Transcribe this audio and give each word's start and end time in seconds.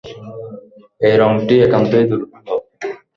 এই 1.01 1.15
রংটি 1.21 1.55
একান্তই 1.65 2.05
দুর্লভ। 2.09 2.47